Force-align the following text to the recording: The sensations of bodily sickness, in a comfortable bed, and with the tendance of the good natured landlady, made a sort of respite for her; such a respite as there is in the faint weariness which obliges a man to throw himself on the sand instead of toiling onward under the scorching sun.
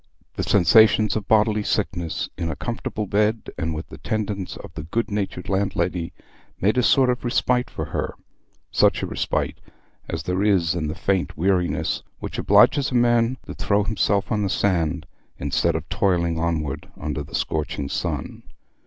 The 0.33 0.41
sensations 0.41 1.15
of 1.15 1.27
bodily 1.27 1.61
sickness, 1.61 2.27
in 2.35 2.49
a 2.49 2.55
comfortable 2.55 3.05
bed, 3.05 3.51
and 3.55 3.71
with 3.71 3.89
the 3.89 3.99
tendance 3.99 4.57
of 4.57 4.73
the 4.73 4.81
good 4.81 5.11
natured 5.11 5.47
landlady, 5.47 6.11
made 6.59 6.79
a 6.79 6.81
sort 6.81 7.11
of 7.11 7.23
respite 7.23 7.69
for 7.69 7.85
her; 7.85 8.15
such 8.71 9.03
a 9.03 9.05
respite 9.05 9.61
as 10.09 10.23
there 10.23 10.41
is 10.41 10.73
in 10.73 10.87
the 10.87 10.95
faint 10.95 11.37
weariness 11.37 12.01
which 12.17 12.39
obliges 12.39 12.89
a 12.89 12.95
man 12.95 13.37
to 13.45 13.53
throw 13.53 13.83
himself 13.83 14.31
on 14.31 14.41
the 14.41 14.49
sand 14.49 15.05
instead 15.37 15.75
of 15.75 15.87
toiling 15.87 16.39
onward 16.39 16.89
under 16.99 17.21
the 17.21 17.35
scorching 17.35 17.87
sun. 17.87 18.41